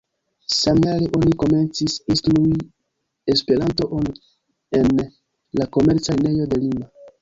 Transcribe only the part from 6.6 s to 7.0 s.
Lima.